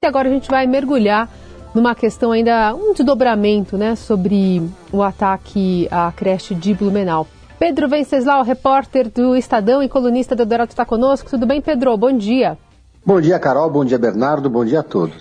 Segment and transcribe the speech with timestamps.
[0.00, 1.28] E agora a gente vai mergulhar
[1.74, 7.26] numa questão ainda, um desdobramento, né, sobre o ataque à creche de Blumenau.
[7.58, 11.28] Pedro Venceslau, repórter do Estadão e colunista do Dourado, está conosco.
[11.28, 11.96] Tudo bem, Pedro?
[11.96, 12.56] Bom dia.
[13.04, 13.68] Bom dia, Carol.
[13.68, 14.48] Bom dia, Bernardo.
[14.48, 15.16] Bom dia a todos.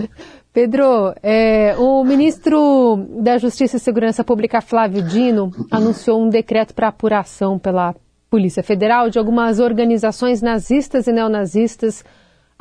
[0.54, 6.88] Pedro, é, o ministro da Justiça e Segurança Pública, Flávio Dino, anunciou um decreto para
[6.88, 7.94] apuração pela
[8.30, 12.02] Polícia Federal de algumas organizações nazistas e neonazistas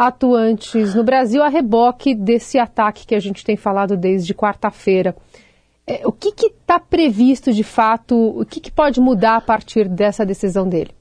[0.08, 5.16] atuantes no Brasil a reboque desse ataque que a gente tem falado desde quarta-feira.
[5.86, 8.16] É, o que está previsto de fato?
[8.16, 10.92] O que, que pode mudar a partir dessa decisão dele?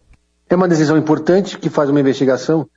[0.49, 2.69] É uma decisão importante que faz uma investigação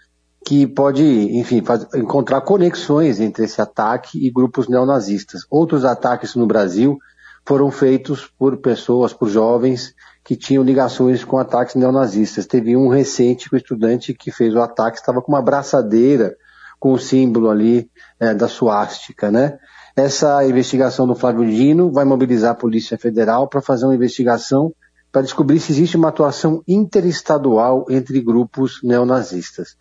[0.45, 5.41] que pode, enfim, faz, encontrar conexões entre esse ataque e grupos neonazistas.
[5.49, 6.99] Outros ataques no Brasil
[7.43, 12.47] foram feitos por pessoas, por jovens que tinham ligações com ataques neonazistas.
[12.47, 16.35] Teve um recente que o estudante que fez o ataque estava com uma braçadeira
[16.79, 17.89] com o símbolo ali
[18.19, 19.57] é, da suástica, né?
[19.95, 24.73] Essa investigação do Flávio Dino vai mobilizar a Polícia Federal para fazer uma investigação
[25.11, 29.77] para descobrir se existe uma atuação interestadual entre grupos neonazistas.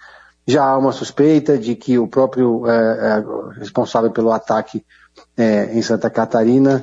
[0.47, 4.84] Já há uma suspeita de que o próprio é, é, responsável pelo ataque
[5.36, 6.82] é, em Santa Catarina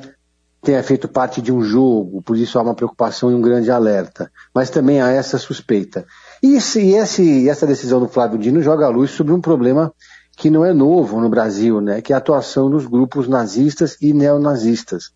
[0.62, 4.30] tenha feito parte de um jogo, por isso há uma preocupação e um grande alerta.
[4.54, 6.06] Mas também há essa suspeita.
[6.40, 9.92] E, esse, esse, essa decisão do Flávio Dino joga a luz sobre um problema
[10.36, 14.14] que não é novo no Brasil, né, que é a atuação dos grupos nazistas e
[14.14, 15.12] neonazistas.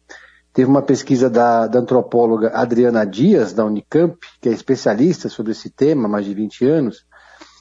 [0.52, 5.70] Teve uma pesquisa da, da antropóloga Adriana Dias, da Unicamp, que é especialista sobre esse
[5.70, 7.06] tema há mais de 20 anos,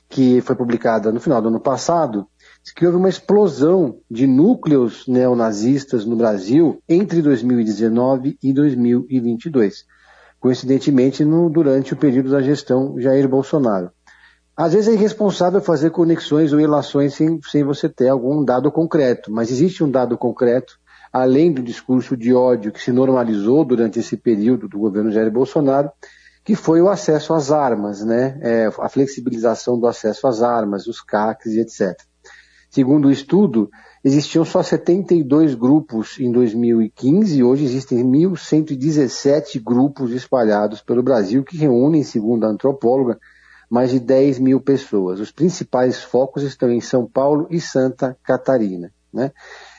[0.09, 2.28] que foi publicada no final do ano passado,
[2.73, 9.85] que houve uma explosão de núcleos neonazistas no Brasil entre 2019 e 2022,
[10.39, 13.91] coincidentemente no, durante o período da gestão Jair Bolsonaro.
[14.57, 19.31] Às vezes é irresponsável fazer conexões ou relações sem, sem você ter algum dado concreto,
[19.31, 20.79] mas existe um dado concreto,
[21.11, 25.91] além do discurso de ódio que se normalizou durante esse período do governo Jair Bolsonaro,
[26.44, 28.39] que foi o acesso às armas, né?
[28.41, 31.97] É, a flexibilização do acesso às armas, os CACs e etc.
[32.75, 33.72] Segundo o estudo,
[34.03, 41.56] existiam só 72 grupos em 2015 e hoje existem 1.117 grupos espalhados pelo Brasil que
[41.56, 43.18] reúnem, segundo a antropóloga,
[43.69, 45.22] mais de 10 mil pessoas.
[45.22, 48.92] Os principais focos estão em São Paulo e Santa Catarina.
[49.13, 49.31] Né?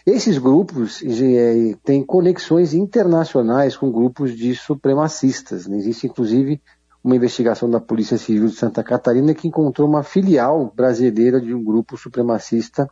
[0.06, 5.66] Esses grupos é, têm conexões internacionais com grupos de supremacistas.
[5.66, 5.76] Né?
[5.76, 6.62] Existe, inclusive,
[7.06, 11.62] uma investigação da Polícia Civil de Santa Catarina que encontrou uma filial brasileira de um
[11.62, 12.90] grupo supremacista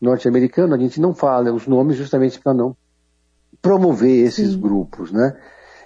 [0.00, 0.72] norte-americano.
[0.72, 2.76] A gente não fala os nomes justamente para não
[3.60, 4.60] promover esses Sim.
[4.60, 5.36] grupos, né?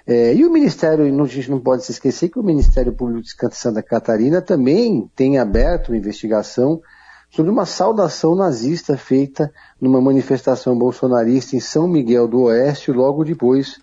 [0.06, 3.56] É, e o Ministério, a gente não pode se esquecer que o Ministério Público de
[3.56, 6.82] Santa Catarina também tem aberto uma investigação
[7.30, 13.80] sobre uma saudação nazista feita numa manifestação bolsonarista em São Miguel do Oeste, logo depois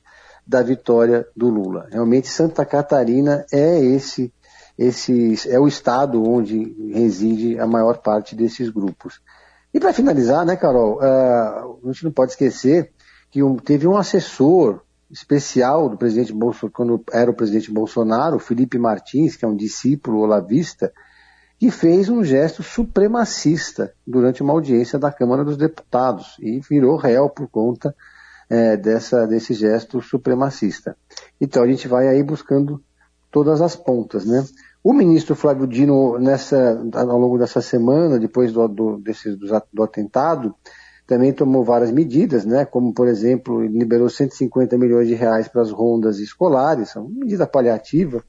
[0.48, 1.88] da vitória do Lula.
[1.92, 4.34] Realmente Santa Catarina é esse,
[4.78, 9.20] esse é o estado onde reside a maior parte desses grupos.
[9.74, 12.92] E para finalizar, né, Carol, uh, a gente não pode esquecer
[13.30, 14.82] que um, teve um assessor
[15.12, 20.20] especial do presidente Bolsonaro, quando era o presidente Bolsonaro, Felipe Martins, que é um discípulo
[20.20, 20.92] olavista,
[21.60, 27.30] que fez um gesto supremacista durante uma audiência da Câmara dos Deputados e virou réu
[27.30, 27.96] por conta
[28.50, 30.96] é, dessa, desse gesto supremacista.
[31.40, 32.82] Então a gente vai aí buscando
[33.32, 34.46] todas as pontas, né?
[34.84, 39.84] O ministro Flávio Dino, nessa, ao longo dessa semana, depois do, do, desse, do, do
[39.84, 40.56] atentado,
[41.06, 45.72] também tomou várias medidas, né, como, por exemplo, liberou 150 milhões de reais para as
[45.72, 48.24] rondas escolares, uma medida paliativa,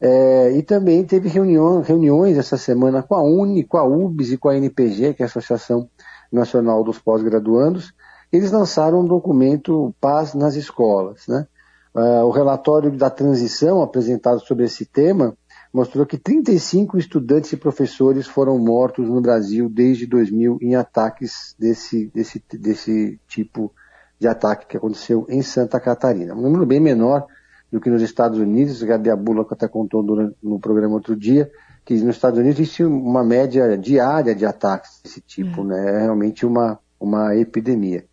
[0.00, 4.36] é, e também teve reunião, reuniões essa semana com a UNE, com a UBS e
[4.36, 5.88] com a NPG, que é a Associação
[6.30, 7.92] Nacional dos Pós-Graduandos.
[8.32, 11.26] Eles lançaram um documento Paz nas Escolas.
[11.26, 11.46] Né?
[11.94, 15.36] Uh, o relatório da transição apresentado sobre esse tema
[15.72, 22.10] mostrou que 35 estudantes e professores foram mortos no Brasil desde 2000 em ataques desse,
[22.14, 23.72] desse, desse tipo
[24.18, 26.34] de ataque que aconteceu em Santa Catarina.
[26.34, 27.26] Um número bem menor
[27.70, 31.50] do que nos Estados Unidos, a Gabi Abula até contou durante, no programa outro dia,
[31.84, 35.68] que nos Estados Unidos existe uma média diária de ataques desse tipo, uhum.
[35.68, 35.96] né?
[35.96, 38.04] É realmente uma, uma epidemia.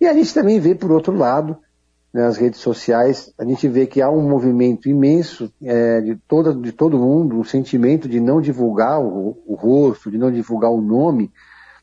[0.00, 1.58] E a gente também vê, por outro lado,
[2.14, 6.70] nas redes sociais, a gente vê que há um movimento imenso é, de, toda, de
[6.70, 11.32] todo mundo, um sentimento de não divulgar o, o, rosto, de não divulgar o nome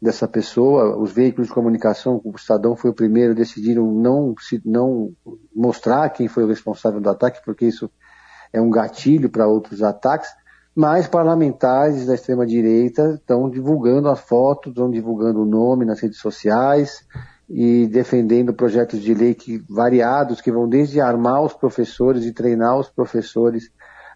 [0.02, 0.98] dessa pessoa.
[0.98, 5.12] Os veículos de comunicação, o Estadão foi o primeiro, decidiram não, se, não
[5.54, 7.92] mostrar quem foi o responsável do ataque, porque isso
[8.54, 10.30] é um gatilho para outros ataques.
[10.74, 17.06] mas parlamentares da extrema-direita estão divulgando as fotos, estão divulgando o nome nas redes sociais
[17.53, 22.77] e defendendo projetos de lei que, variados que vão desde armar os professores e treinar
[22.80, 23.69] os professores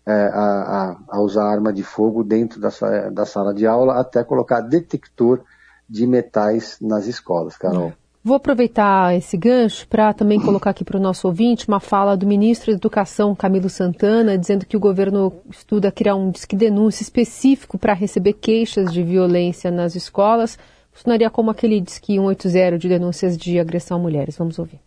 [0.05, 2.69] é, a, a, usar arma de fogo dentro da,
[3.11, 5.43] da sala de aula, até colocar detector
[5.89, 7.91] de metais nas escolas, Carol.
[8.23, 12.25] Vou aproveitar esse gancho para também colocar aqui para o nosso ouvinte uma fala do
[12.25, 17.77] ministro da Educação, Camilo Santana, dizendo que o governo estuda criar um disque denúncia específico
[17.77, 20.57] para receber queixas de violência nas escolas.
[20.95, 24.37] Funcionaria como aquele disque 180 de denúncias de agressão a mulheres.
[24.37, 24.79] Vamos ouvir.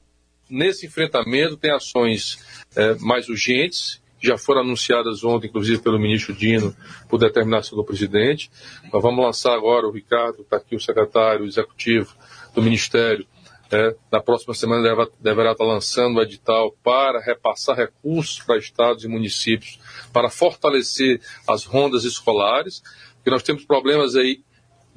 [0.51, 2.39] Nesse enfrentamento tem ações
[2.75, 6.75] é, mais urgentes já foram anunciadas ontem, inclusive pelo ministro Dino,
[7.09, 8.51] por determinação do presidente.
[8.93, 12.17] Nós vamos lançar agora, o Ricardo, está aqui o secretário executivo
[12.53, 13.25] do Ministério,
[13.71, 19.05] é, na próxima semana deve, deverá estar lançando o edital para repassar recursos para estados
[19.05, 19.79] e municípios,
[20.11, 22.83] para fortalecer as rondas escolares,
[23.17, 24.43] porque nós temos problemas aí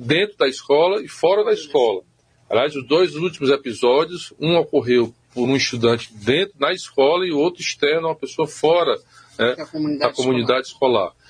[0.01, 2.01] dentro da escola e fora da escola.
[2.49, 7.37] Aliás, os dois últimos episódios, um ocorreu por um estudante dentro na escola e o
[7.37, 8.97] outro externo, uma pessoa fora
[9.39, 11.13] né, da comunidade, comunidade escolar.
[11.13, 11.21] escolar.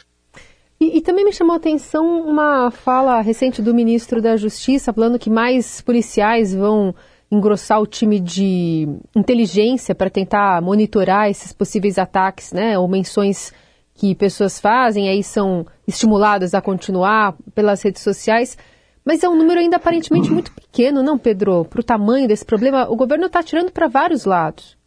[0.79, 5.19] E, e, também me chamou a atenção uma fala recente do ministro da Justiça falando
[5.19, 6.95] que mais policiais vão
[7.31, 13.53] engrossar o time de inteligência para tentar monitorar esses possíveis ataques, né, ou menções
[13.93, 18.57] que pessoas fazem, aí são estimuladas a continuar pelas redes sociais.
[19.03, 21.65] Mas é um número ainda aparentemente muito pequeno, não, Pedro?
[21.65, 24.77] Para o tamanho desse problema, o governo está tirando para vários lados.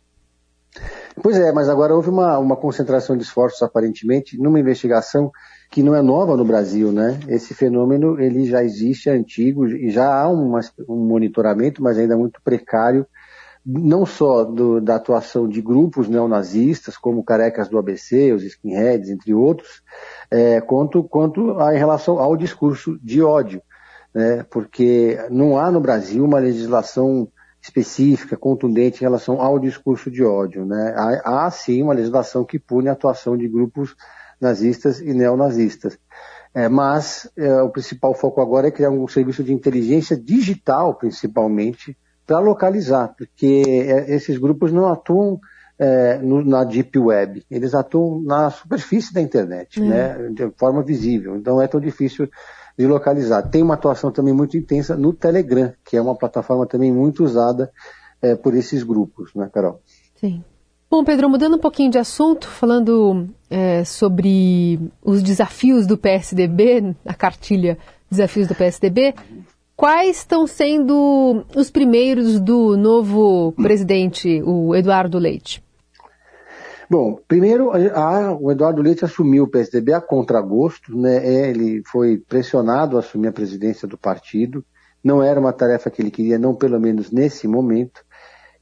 [1.22, 5.30] Pois é, mas agora houve uma, uma concentração de esforços, aparentemente, numa investigação
[5.70, 7.18] que não é nova no Brasil, né?
[7.28, 10.56] Esse fenômeno ele já existe, é antigo, e já há um
[10.88, 13.06] monitoramento, mas ainda muito precário,
[13.64, 19.32] não só do, da atuação de grupos neonazistas, como carecas do ABC, os skinheads, entre
[19.32, 19.82] outros,
[20.31, 23.62] é, quanto, quanto a, em relação ao discurso de ódio
[24.14, 27.28] né, porque não há no Brasil uma legislação
[27.61, 30.64] específica, contundente em relação ao discurso de ódio.
[30.64, 30.94] Né?
[30.96, 33.96] Há, há sim uma legislação que pune a atuação de grupos
[34.40, 35.99] nazistas e neonazistas.
[36.55, 41.96] É, mas é, o principal foco agora é criar um serviço de inteligência digital, principalmente,
[42.26, 45.38] para localizar, porque é, esses grupos não atuam
[45.79, 49.88] é, no, na deep web, eles atuam na superfície da internet, hum.
[49.88, 51.37] né, de forma visível.
[51.37, 52.29] Então é tão difícil
[52.79, 53.43] de localizar.
[53.43, 57.71] Tem uma atuação também muito intensa no Telegram, que é uma plataforma também muito usada
[58.21, 59.81] é, por esses grupos, né, Carol?
[60.17, 60.43] Sim.
[60.91, 67.15] Bom, Pedro, mudando um pouquinho de assunto, falando é, sobre os desafios do PSDB, a
[67.15, 67.76] cartilha
[68.11, 69.12] Desafios do PSDB,
[69.76, 75.62] quais estão sendo os primeiros do novo presidente, o Eduardo Leite?
[76.88, 81.17] Bom, primeiro, a, o Eduardo Leite assumiu o PSDB a contragosto, né?
[81.17, 84.65] É, ele foi pressionado a assumir a presidência do partido.
[85.03, 88.05] Não era uma tarefa que ele queria, não pelo menos nesse momento.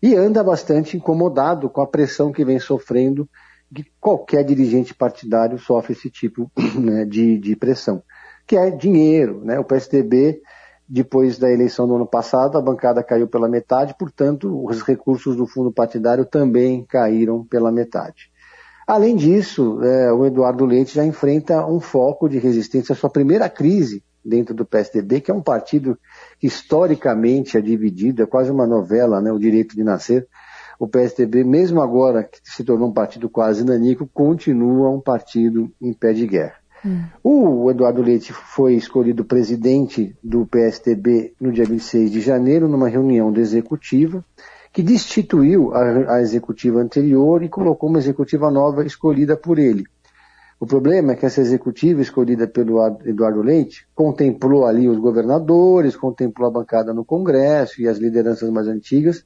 [0.00, 3.28] E anda bastante incomodado com a pressão que vem sofrendo,
[3.74, 8.02] que qualquer dirigente partidário sofre esse tipo né, de, de pressão,
[8.46, 9.42] que é dinheiro.
[9.44, 9.58] Né?
[9.58, 10.40] O PSDB
[10.88, 15.46] depois da eleição do ano passado, a bancada caiu pela metade, portanto, os recursos do
[15.46, 18.30] fundo partidário também caíram pela metade.
[18.86, 23.48] Além disso, é, o Eduardo Leite já enfrenta um foco de resistência à sua primeira
[23.48, 25.98] crise dentro do PSDB, que é um partido
[26.38, 30.28] que historicamente é dividido, é quase uma novela, né, o direito de nascer.
[30.78, 35.92] O PSDB, mesmo agora que se tornou um partido quase nanico, continua um partido em
[35.92, 36.61] pé de guerra.
[36.84, 37.04] Hum.
[37.22, 43.32] O Eduardo Leite foi escolhido presidente do PSDB no dia 26 de janeiro, numa reunião
[43.32, 44.24] da executiva,
[44.72, 49.84] que destituiu a, a executiva anterior e colocou uma executiva nova escolhida por ele.
[50.58, 56.48] O problema é que essa executiva escolhida pelo Eduardo Leite contemplou ali os governadores, contemplou
[56.48, 59.24] a bancada no Congresso e as lideranças mais antigas,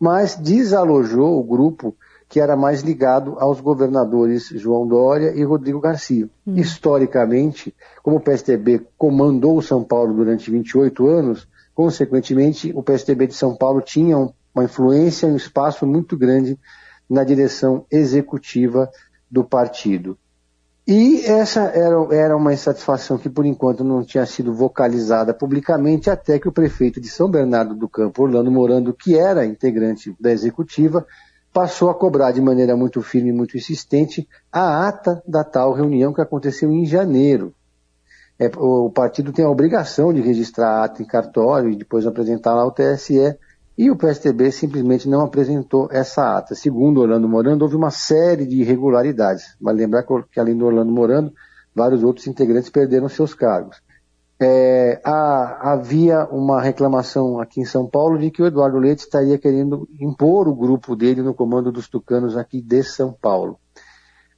[0.00, 1.96] mas desalojou o grupo
[2.28, 6.28] que era mais ligado aos governadores João Dória e Rodrigo Garcia.
[6.46, 6.56] Hum.
[6.56, 13.34] Historicamente, como o PSDB comandou o São Paulo durante 28 anos, consequentemente, o PSDB de
[13.34, 14.16] São Paulo tinha
[14.54, 16.58] uma influência e um espaço muito grande
[17.08, 18.90] na direção executiva
[19.30, 20.18] do partido.
[20.86, 26.38] E essa era, era uma insatisfação que, por enquanto, não tinha sido vocalizada publicamente, até
[26.38, 31.06] que o prefeito de São Bernardo do Campo, Orlando Morando, que era integrante da executiva,
[31.58, 36.14] passou a cobrar de maneira muito firme e muito insistente a ata da tal reunião
[36.14, 37.52] que aconteceu em janeiro.
[38.38, 42.54] É, o partido tem a obrigação de registrar a ata em cartório e depois apresentar
[42.54, 43.36] lá ao TSE,
[43.76, 46.54] e o PSDB simplesmente não apresentou essa ata.
[46.54, 49.56] Segundo Orlando Morando, houve uma série de irregularidades.
[49.60, 51.32] Vale lembrar que, além do Orlando Morando,
[51.74, 53.82] vários outros integrantes perderam seus cargos.
[54.40, 59.36] É, há, havia uma reclamação aqui em São Paulo de que o Eduardo Leite estaria
[59.36, 63.58] querendo impor o grupo dele no comando dos tucanos aqui de São Paulo.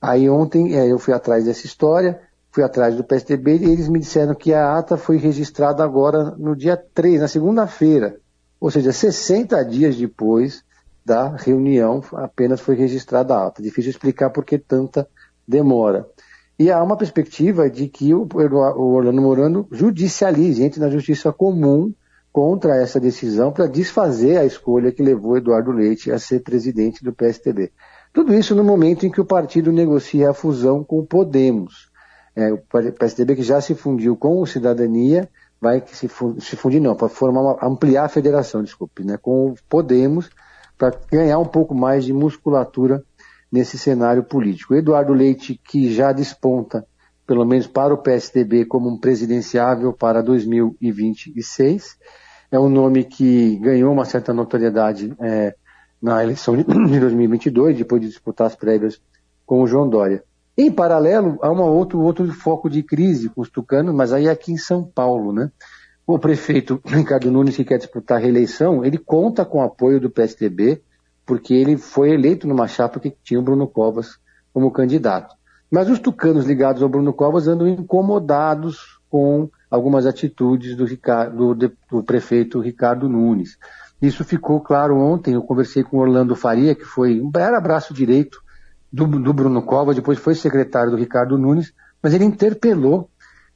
[0.01, 2.19] Aí ontem é, eu fui atrás dessa história,
[2.51, 6.57] fui atrás do PSDB e eles me disseram que a ata foi registrada agora no
[6.57, 8.17] dia 3, na segunda-feira,
[8.59, 10.65] ou seja, 60 dias depois
[11.05, 13.63] da reunião apenas foi registrada a ata.
[13.63, 15.07] Difícil explicar por que tanta
[15.47, 16.07] demora.
[16.61, 21.91] E há uma perspectiva de que o, Orlando Morando judicialize, entre na justiça comum
[22.31, 27.15] contra essa decisão para desfazer a escolha que levou Eduardo Leite a ser presidente do
[27.15, 27.73] PSTB.
[28.13, 31.89] Tudo isso no momento em que o partido negocia a fusão com o Podemos.
[32.37, 36.79] É, o PSDB que já se fundiu com o Cidadania, vai se, fundir, se fundir
[36.79, 40.29] não, para formar uma, ampliar a federação, desculpe, né, com o Podemos,
[40.77, 43.03] para ganhar um pouco mais de musculatura
[43.51, 44.75] nesse cenário político.
[44.75, 46.87] Eduardo Leite, que já desponta,
[47.27, 51.97] pelo menos para o PSDB, como um presidenciável para 2026,
[52.51, 55.55] é um nome que ganhou uma certa notoriedade é,
[56.03, 59.01] na eleição de 2022, depois de disputar as prévias
[59.47, 60.25] com o João Dória.
[60.57, 64.31] Em paralelo, há um outro, outro foco de crise com os tucanos, mas aí é
[64.31, 65.51] aqui em São Paulo, né?
[66.07, 70.11] O prefeito Ricardo Nunes, que quer disputar a reeleição, ele conta com o apoio do
[70.11, 70.83] PSDB,
[71.31, 74.19] porque ele foi eleito numa chapa que tinha o Bruno Covas
[74.53, 75.33] como candidato.
[75.71, 81.73] Mas os tucanos ligados ao Bruno Covas andam incomodados com algumas atitudes do, Ricardo, do,
[81.89, 83.57] do prefeito Ricardo Nunes.
[84.03, 88.43] Isso ficou claro ontem, eu conversei com Orlando Faria, que foi, era braço direito
[88.93, 91.73] do, do Bruno Covas, depois foi secretário do Ricardo Nunes,
[92.03, 93.09] mas ele interpelou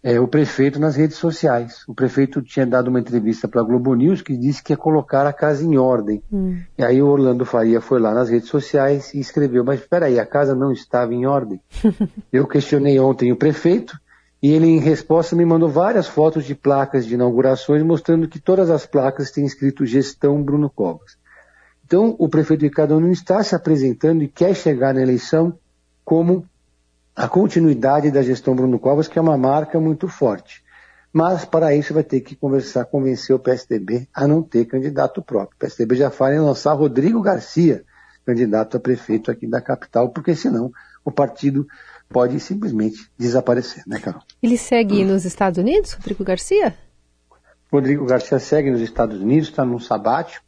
[0.05, 1.83] é, o prefeito nas redes sociais.
[1.89, 5.27] O prefeito tinha dado uma entrevista para a Globo News que disse que ia colocar
[5.27, 6.23] a casa em ordem.
[6.31, 6.61] Hum.
[6.77, 10.21] E aí o Orlando Faria foi lá nas redes sociais e escreveu, mas espera aí,
[10.21, 11.59] a casa não estava em ordem?
[12.31, 13.99] Eu questionei ontem o prefeito
[14.43, 18.69] e ele em resposta me mandou várias fotos de placas de inaugurações mostrando que todas
[18.69, 21.17] as placas têm escrito gestão Bruno Covas.
[21.87, 25.59] Então o prefeito Ricardo não está se apresentando e quer chegar na eleição
[26.05, 26.45] como
[27.15, 30.65] a continuidade da gestão Bruno Covas, que é uma marca muito forte.
[31.13, 35.55] Mas, para isso, vai ter que conversar, convencer o PSDB a não ter candidato próprio.
[35.55, 37.85] O PSDB já fala em lançar Rodrigo Garcia,
[38.27, 40.73] candidato a prefeito aqui da capital, porque senão
[41.05, 41.67] o partido
[42.09, 44.23] pode simplesmente desaparecer, né, Carol?
[44.43, 45.09] Ele segue hum.
[45.09, 46.75] nos Estados Unidos, Rodrigo Garcia?
[47.73, 50.45] Rodrigo Garcia segue nos Estados Unidos, está num sabático,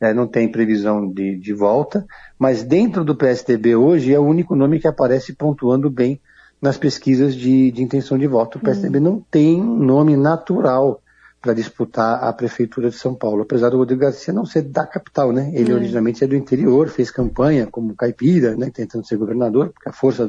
[0.00, 2.06] é, não tem previsão de, de volta,
[2.38, 6.20] mas dentro do PSDB hoje é o único nome que aparece pontuando bem
[6.60, 8.58] nas pesquisas de, de intenção de voto.
[8.58, 9.04] O PSDB uhum.
[9.04, 11.00] não tem um nome natural
[11.40, 15.32] para disputar a prefeitura de São Paulo, apesar do Rodrigo Garcia não ser da capital,
[15.32, 15.50] né?
[15.54, 15.78] Ele uhum.
[15.78, 18.70] originalmente é do interior, fez campanha como caipira, né?
[18.72, 20.26] Tentando ser governador, porque a força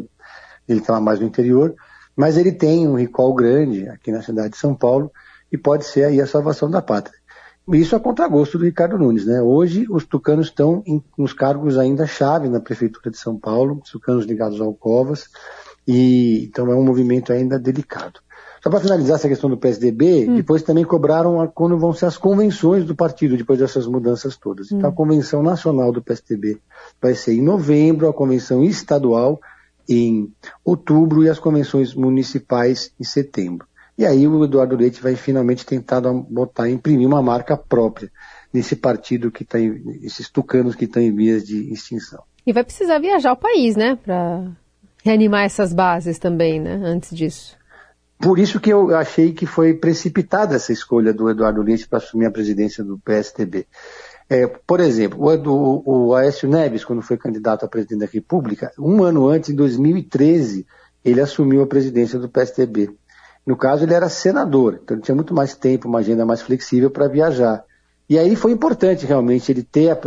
[0.67, 1.73] dele estava mais no interior,
[2.15, 5.11] mas ele tem um recall grande aqui na cidade de São Paulo
[5.51, 7.17] e pode ser aí a salvação da pátria.
[7.73, 9.41] Isso a contragosto do Ricardo Nunes, né?
[9.41, 13.91] Hoje os tucanos estão em, nos cargos ainda chave na prefeitura de São Paulo, os
[13.91, 15.29] tucanos ligados ao Covas,
[15.85, 18.21] e então é um movimento ainda delicado.
[18.63, 20.35] Só para finalizar essa questão do PSDB, hum.
[20.35, 24.71] depois também cobraram a, quando vão ser as convenções do partido, depois dessas mudanças todas.
[24.71, 24.93] Então hum.
[24.93, 26.59] a convenção nacional do PSDB
[27.01, 29.39] vai ser em novembro, a convenção estadual
[29.89, 30.31] em
[30.63, 33.66] outubro e as convenções municipais em setembro.
[33.97, 38.11] E aí o Eduardo Leite vai finalmente tentar botar, imprimir uma marca própria
[38.53, 42.23] nesse partido que está, esses tucanos que estão em vias de extinção.
[42.45, 44.51] E vai precisar viajar ao país, né, para
[45.03, 47.57] reanimar essas bases também, né, antes disso.
[48.19, 52.25] Por isso que eu achei que foi precipitada essa escolha do Eduardo Leite para assumir
[52.25, 53.67] a presidência do PSTB.
[54.29, 58.71] É, por exemplo, o, o, o Aécio Neves, quando foi candidato a presidente da República,
[58.77, 60.65] um ano antes, em 2013,
[61.05, 62.91] ele assumiu a presidência do PSTB.
[63.47, 66.91] No caso, ele era senador, então ele tinha muito mais tempo, uma agenda mais flexível
[66.91, 67.63] para viajar.
[68.09, 69.97] E aí foi importante realmente ele ter, a,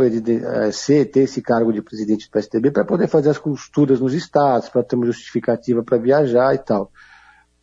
[0.67, 4.13] eh, ser, ter esse cargo de presidente do PSDB para poder fazer as costuras nos
[4.13, 6.91] estados, para ter uma justificativa para viajar e tal.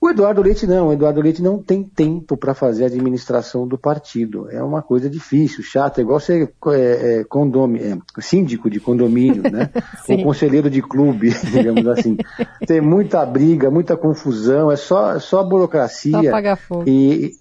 [0.01, 3.77] O Eduardo Leite não, o Eduardo Leite não tem tempo para fazer a administração do
[3.77, 4.49] partido.
[4.49, 9.71] É uma coisa difícil, chata, é igual ser é, é, é, síndico de condomínio, né?
[10.09, 12.17] Ou conselheiro de clube, digamos assim.
[12.65, 16.13] Tem muita briga, muita confusão, é só, é só burocracia.
[16.13, 16.85] Só pagar fogo.
[16.87, 17.33] E,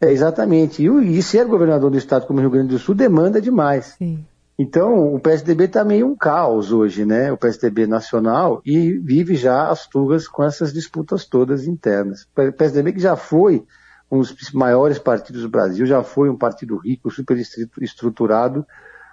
[0.00, 0.80] é, exatamente.
[0.80, 3.96] E, e ser governador do estado como Rio Grande do Sul demanda demais.
[3.98, 4.24] Sim.
[4.58, 7.30] Então, o PSDB está meio um caos hoje, né?
[7.30, 12.22] O PSDB nacional e vive já as tugas com essas disputas todas internas.
[12.36, 13.64] O PSDB que já foi
[14.10, 17.36] um dos maiores partidos do Brasil, já foi um partido rico, super
[17.80, 18.66] estruturado,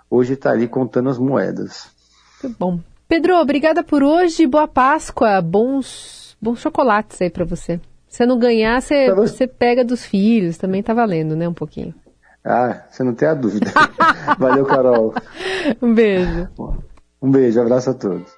[0.09, 1.89] hoje está ali contando as moedas.
[2.41, 2.79] Muito bom.
[3.07, 7.79] Pedro, obrigada por hoje, boa Páscoa, bons bons, bons chocolates aí para você.
[8.07, 11.93] Se não ganhar, você, você pega dos filhos, também tá valendo, né, um pouquinho.
[12.45, 13.71] Ah, você não tem a dúvida.
[14.37, 15.15] Valeu, Carol.
[15.81, 16.47] Um beijo.
[17.21, 18.31] Um beijo, abraço a todos.